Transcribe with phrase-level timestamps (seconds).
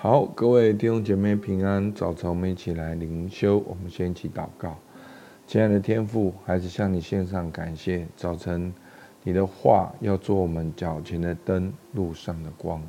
[0.00, 4.78] 好，各位弟兄姐妹平安，早晨我们一起来灵修，我们先一起祷告。
[5.44, 8.06] 亲爱的天父，还是向你献上感谢。
[8.16, 8.72] 早晨，
[9.24, 12.80] 你的话要做我们脚前的灯，路上的光。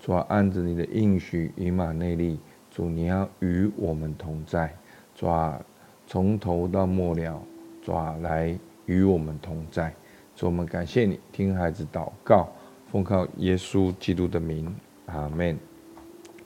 [0.00, 2.38] 主啊，按着你的应许，以马内利，
[2.70, 4.72] 主你要与我们同在。
[5.16, 5.60] 主啊，
[6.06, 7.42] 从头到末了，
[7.82, 8.56] 主啊，来
[8.86, 9.92] 与我们同在。
[10.36, 12.48] 主，我们感谢你，听孩子祷告，
[12.92, 14.72] 奉靠耶稣基督的名，
[15.06, 15.58] 阿门。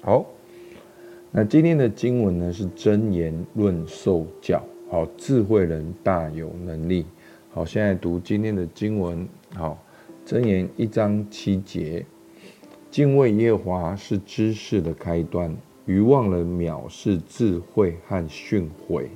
[0.06, 0.24] 好，
[1.32, 4.62] 那今天的经文呢，是真言论受教。
[4.88, 7.04] 好，智慧人大有能力。
[7.50, 9.26] 好，现在读今天的经文。
[9.52, 9.76] 好，
[10.24, 12.06] 真言一章七节，
[12.88, 15.52] 敬畏耶和华是知识的开端，
[15.86, 19.08] 愚妄人藐视智慧和训诲。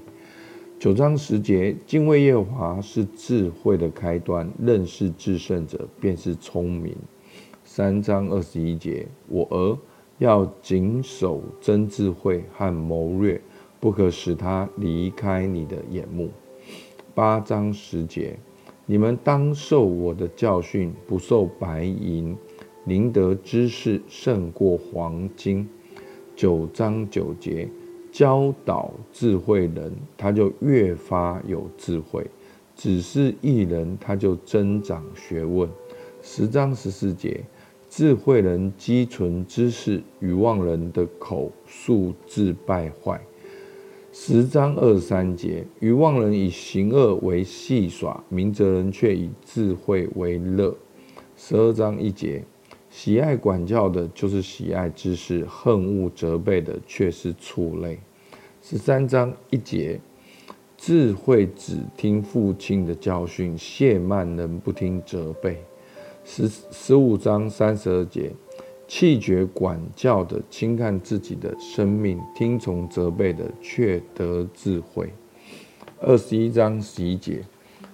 [0.80, 6.96] 九章十节，敬畏耶和华是智慧的开端，认识至圣者便是聪明。
[7.62, 9.78] 三章二十一节，我儿。
[10.20, 13.40] 要谨守真智慧和谋略，
[13.80, 16.28] 不可使他离开你的眼目。
[17.14, 18.38] 八章十节，
[18.84, 22.36] 你们当受我的教训，不受白银，
[22.84, 25.66] 宁得知识胜过黄金。
[26.36, 27.66] 九章九节，
[28.12, 32.22] 教导智慧人，他就越发有智慧；
[32.76, 35.66] 只是一人，他就增长学问。
[36.20, 37.42] 十章十四节。
[37.90, 43.20] 智慧人积存知识，愚妄人的口素自败坏。
[44.12, 50.72] 十章二十三节，愚妄人以行恶为戏耍，明哲人却以智慧为乐。
[51.36, 52.44] 十二章一节，
[52.90, 57.98] 喜爱管教的，就是喜爱知识；恨恶责备的，却是畜类。
[58.62, 60.00] 十三章一节，
[60.76, 65.60] 智慧只听父亲的教训，亵慢人不听责备。
[66.32, 68.30] 十十五章三十二节，
[68.86, 75.12] 气绝管教的，轻看自己的生命；听从责备的，却得智慧。
[76.00, 77.42] 二十一章十一节，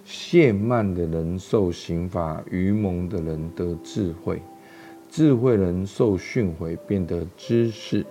[0.07, 4.37] 亵慢的人受刑罚，愚蒙的人得智慧；
[5.09, 8.05] 智慧人受训诲，变得知识。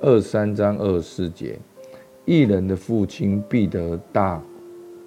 [0.00, 1.56] 二三章二十四节，
[2.24, 4.42] 一人的父亲必得大，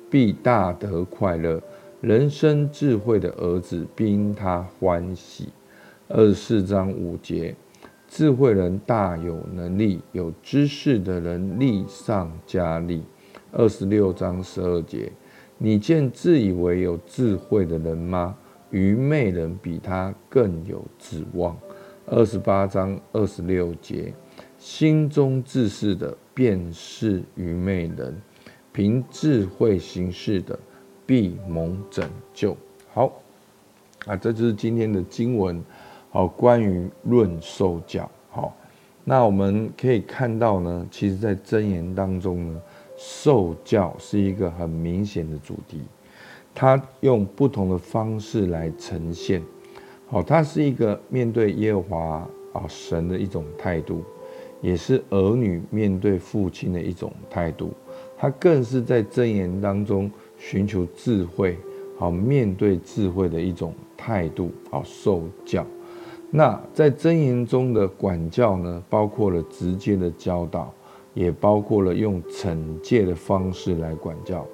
[0.09, 1.62] 必大得快乐。
[2.07, 5.50] 人生智慧的儿子，必因他欢喜。
[6.07, 7.53] 二十四章五节，
[8.07, 13.03] 智慧人大有能力，有知识的人力上加力。
[13.51, 15.12] 二十六章十二节，
[15.57, 18.38] 你见自以为有智慧的人吗？
[18.72, 21.57] 愚昧人比他更有指望。
[22.06, 24.13] 二十八章二十六节，
[24.57, 28.13] 心中自恃的，便是愚昧人；
[28.72, 30.57] 凭智慧行事的，
[31.07, 32.56] 必蒙拯救。
[32.94, 33.12] 好，
[34.06, 35.63] 啊，这就是今天的经文。
[36.09, 38.09] 好，关于论受教。
[38.29, 38.53] 好，
[39.03, 42.62] 那我们可以看到呢，其实，在箴言当中呢，
[42.97, 45.81] 受教是一个很明显的主题。
[46.53, 49.41] 它用不同的方式来呈现。
[50.07, 54.03] 好，它是一个面对耶和华啊神的一种态度，
[54.62, 57.72] 也是儿女面对父亲的一种态度。
[58.18, 60.12] 它更是在箴言当中。
[60.38, 61.58] 寻求智慧，
[61.98, 65.66] 好面对智慧的一种态度，好受教。
[66.30, 70.74] 那在真言中的管教呢，包括了直接的教导，
[71.14, 74.46] 也包括了用惩戒的方式来管教。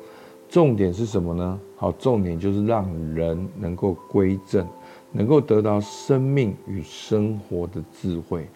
[0.47, 1.59] 重点是什么呢？
[1.75, 4.67] 好，重点就是让人能够归正，
[5.11, 8.47] 能够得到生命与生活的智慧。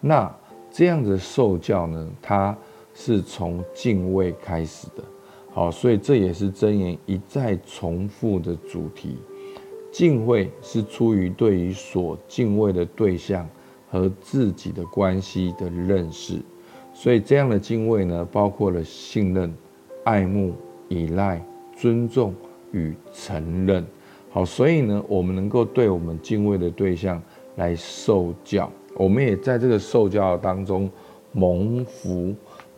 [0.00, 0.34] 那
[0.70, 2.56] 这样的受教呢，它
[2.94, 5.04] 是从敬畏开始的。
[5.54, 9.18] 好，所以这也是箴言一再重复的主题。
[9.92, 13.48] 敬畏是出于对于所敬畏的对象
[13.88, 16.40] 和自己的关系的认识，
[16.92, 19.54] 所以这样的敬畏呢，包括了信任、
[20.02, 20.52] 爱慕、
[20.88, 21.40] 依赖、
[21.76, 22.34] 尊重
[22.72, 23.86] 与承认。
[24.32, 27.22] 好，所以呢，我们能够对我们敬畏的对象
[27.54, 30.90] 来受教，我们也在这个受教当中
[31.30, 32.34] 蒙福。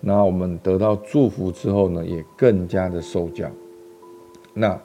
[0.08, 3.50] 那我们得到祝福之后呢，也更加的受教。
[4.54, 4.80] 那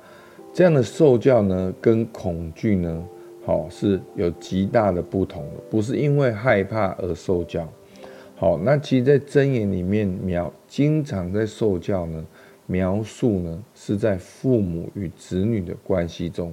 [0.52, 3.06] 这样的受教呢，跟恐惧呢，
[3.46, 7.72] 好是有极大的不同的，不是因为害怕而受教。
[8.36, 12.26] 好，那其实，在箴言里面描，经常在受教呢，
[12.66, 16.52] 描述呢是在父母与子女的关系中，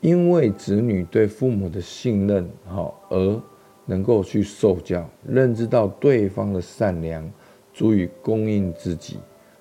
[0.00, 3.42] 因为子女对父母的信任，好而
[3.84, 7.30] 能够去受教，认知到对方的善良。
[7.76, 9.18] 足以供应自己，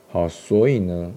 [0.07, 1.13] 好，所以呢，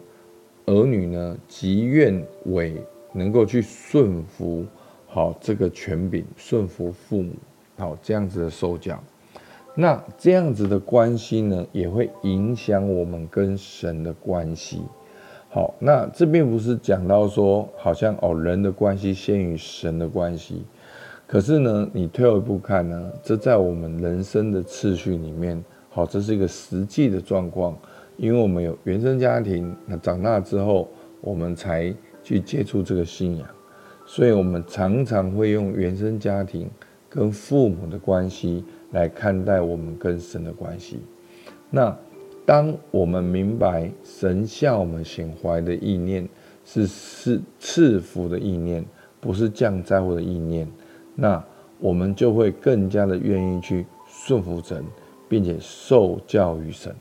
[0.66, 2.74] 儿女呢，极愿为
[3.12, 4.66] 能够去顺服，
[5.06, 7.34] 好这个权柄，顺服父母，
[7.76, 9.00] 好这样子的受教。
[9.76, 14.82] 那这样子的关系呢，也会影响我们跟神的关系。
[15.50, 20.64] 好，那这并不是讲到说，好像哦，人的关系先于神的关系。
[21.28, 25.62] 可是呢，你退后一步看呢，这在我们人生的次序里面，
[25.98, 27.76] 好，这是一个实际的状况。
[28.18, 30.88] 因为我们有原生家庭，那长大之后，
[31.20, 31.92] 我们才
[32.22, 33.48] 去接触这个信仰，
[34.06, 36.70] 所以我们常常会用原生家庭
[37.08, 41.00] 跟父母的关系来看待我们跟神的关系。
[41.68, 41.92] 那
[42.46, 46.28] 当我们明白神向我们显怀的意念
[46.64, 48.84] 是是赐福的意念，
[49.20, 50.68] 不是降灾祸的意念，
[51.16, 51.44] 那
[51.80, 54.84] 我们就会更加的愿意去顺服神，
[55.28, 56.94] 并且受教于神。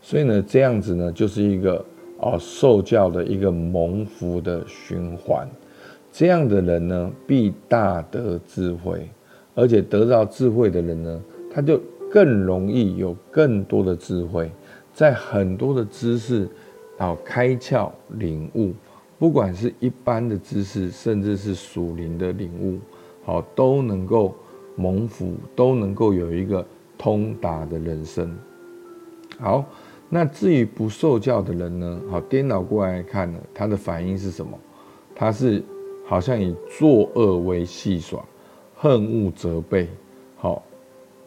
[0.00, 1.84] 所以呢，这样子呢，就是一个
[2.18, 5.48] 哦受教的一个蒙福的循环。
[6.12, 9.08] 这样的人呢，必大得智慧，
[9.54, 11.22] 而且得到智慧的人呢，
[11.52, 11.80] 他就
[12.10, 14.50] 更容易有更多的智慧。
[14.92, 16.48] 在很多的知识，
[16.98, 18.72] 啊，开窍领悟，
[19.18, 22.78] 不管是一般的知识，甚至是属灵的领悟，
[23.24, 24.32] 好，都能够
[24.76, 26.64] 蒙福，都能够有一个
[26.96, 28.36] 通达的人生。
[29.38, 29.64] 好，
[30.08, 32.00] 那至于不受教的人呢？
[32.10, 34.58] 好，颠倒过来看呢，他的反应是什么？
[35.14, 35.62] 他是
[36.06, 38.24] 好像以作恶为戏耍，
[38.74, 39.88] 恨恶责备，
[40.36, 40.62] 好，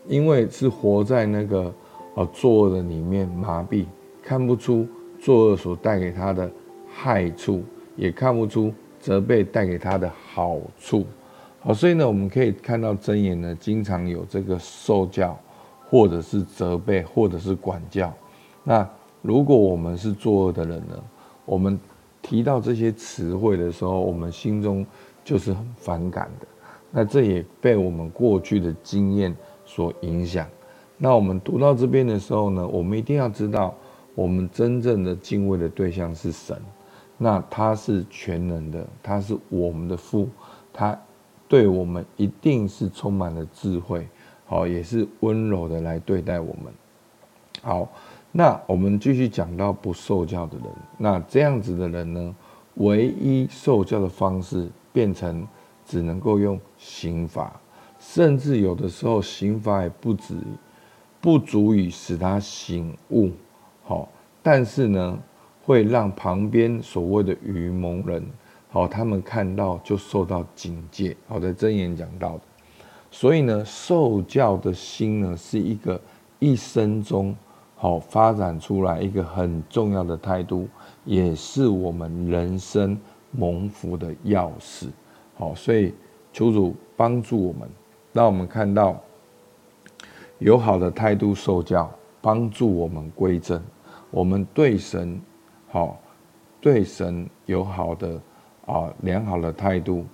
[0.07, 1.73] 因为是活在那个。
[2.17, 3.85] 啊，作恶的里面麻痹，
[4.23, 4.87] 看不出
[5.19, 6.49] 作恶所带给他的
[6.91, 7.61] 害处，
[7.95, 11.05] 也看不出责备带给他的好处。
[11.59, 15.37] 好，所以呢，我们可以看到真言呢，经常有这个受教，
[15.89, 18.13] 或者是责备，或者是管教。
[18.63, 18.87] 那
[19.21, 21.03] 如果我们是作恶的人呢，
[21.45, 21.79] 我们
[22.21, 24.85] 提到这些词汇的时候，我们心中
[25.23, 26.47] 就是很反感的。
[26.91, 29.35] 那这也被我们过去的经验
[29.65, 30.47] 所影响。
[30.97, 33.75] 那我们读到这边的时候呢，我们一定要知道，
[34.15, 36.59] 我们真正的敬畏的对象是神，
[37.17, 40.27] 那他是全能的，他是我们的父，
[40.73, 40.99] 他
[41.47, 44.07] 对我们一定是充满了智慧，
[44.47, 46.73] 好，也是温柔的来对待我们。
[47.61, 47.87] 好，
[48.31, 50.65] 那我们继续讲到不受教的人，
[50.97, 52.35] 那这样子的人呢，
[52.75, 55.47] 唯一受教的方式变成
[55.85, 57.59] 只能够用刑罚，
[57.99, 60.35] 甚至有的时候刑罚也不止。
[61.19, 63.31] 不足以使他醒悟，
[63.83, 64.07] 好，
[64.43, 65.17] 但是呢，
[65.65, 68.23] 会让旁边所谓的愚蒙人，
[68.69, 71.17] 好，他们看到就受到警戒。
[71.27, 72.41] 好，在箴言讲到的，
[73.09, 75.99] 所以呢，受教的心呢，是一个
[76.39, 77.35] 一生中
[77.75, 80.67] 好发展出来一个很重要的态度，
[81.05, 82.97] 也是我们人生
[83.31, 84.87] 蒙福的钥匙。
[85.35, 85.93] 好，所以
[86.33, 87.69] 求主帮助我们，
[88.13, 88.99] 让我们看到。
[90.39, 91.89] 有好的态度受教，
[92.21, 93.59] 帮助我们归正。
[94.11, 95.19] 我们对神
[95.67, 95.99] 好，
[96.61, 98.21] 对神有好的
[98.67, 100.05] 啊良好的态度，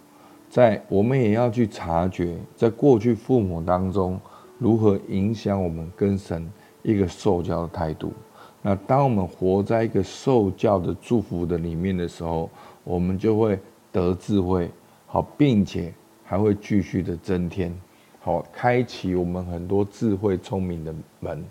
[0.53, 4.19] 在我们也要去察觉，在过去父母当中
[4.59, 6.47] 如何影响我们跟神
[6.83, 8.13] 一个受教的态度。
[8.61, 12.47] 那当我们活在一个受教的祝福的里面的时候，
[12.83, 13.57] 我们就会
[13.91, 14.69] 得智慧，
[15.07, 15.91] 好，并且
[16.23, 17.75] 还会继续的增添。
[18.19, 21.43] 好，开启我们很多智慧聪明的门。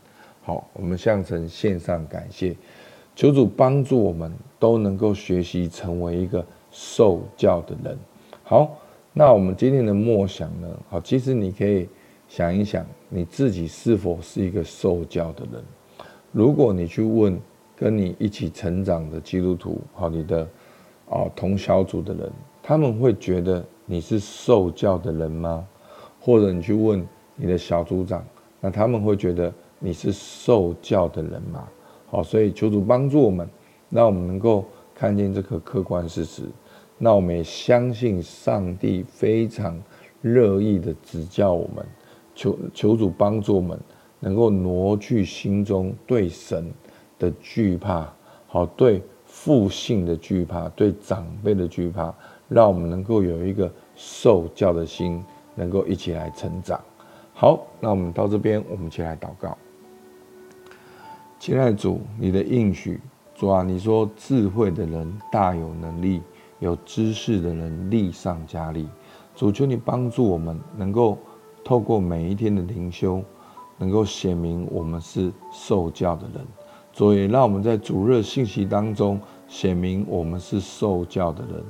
[0.44, 2.54] 好，我们向神献上感谢，
[3.16, 7.98] 求主帮助我们都能够学习成为一个受教的人。
[8.44, 8.76] 好，
[9.14, 10.68] 那我们今天的默想呢？
[10.88, 11.86] 好，其实你可以
[12.28, 15.62] 想一想，你自己是否是一个受教的人？
[16.32, 17.38] 如果你去问
[17.76, 20.48] 跟你一起成长的基督徒，好，你的
[21.10, 25.66] 啊同小组的人，他们会觉得你是受教的人吗？
[26.18, 28.24] 或者你去问你的小组长，
[28.60, 31.68] 那他们会觉得你是受教的人吗？
[32.06, 33.46] 好，所以求主帮助我们，
[33.90, 34.64] 让我们能够
[34.94, 36.44] 看见这个客观事实。
[37.04, 39.76] 那我们也相信上帝非常
[40.20, 41.84] 乐意的指教我们，
[42.32, 43.76] 求求主帮助我们，
[44.20, 46.72] 能够挪去心中对神
[47.18, 48.08] 的惧怕，
[48.46, 52.14] 好，对父性的惧怕，对长辈的惧怕，
[52.48, 55.20] 让我们能够有一个受教的心。
[55.54, 56.80] 能够一起来成长。
[57.34, 59.54] 好，那我们到这边，我们一起来祷告。
[61.38, 62.98] 亲爱的主，你的应许，
[63.34, 66.22] 主啊，你说智慧的人大有能力，
[66.62, 68.88] 有知识的人力上加力。
[69.34, 71.18] 主，求你帮助我们，能够
[71.64, 73.22] 透过每一天的灵修，
[73.76, 76.46] 能够显明我们是受教的人。
[76.92, 81.64] 主也让我们在主日信息当中显明我们是受教的人，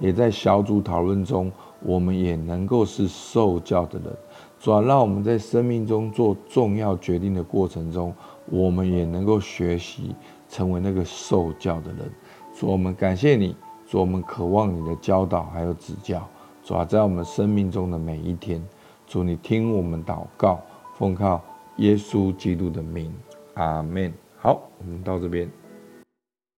[0.00, 1.52] 也在小组讨论中。
[1.80, 4.12] 我们也能够是受教的人，
[4.58, 8.12] 主啊，让我们在生命中做重要决定的过程中，
[8.46, 10.12] 我们也能够学习
[10.48, 12.10] 成为那个受教的人。
[12.52, 13.54] 主，我们感谢你，
[13.90, 16.22] 主，我们渴望你的教导还有指教。
[16.62, 18.62] 主啊，在我们生命中的每一天，
[19.06, 20.60] 主，你听我们祷告，
[20.98, 21.40] 奉靠
[21.78, 23.10] 耶稣基督的名，
[23.54, 24.12] 阿门。
[24.36, 25.50] 好，我们到这边。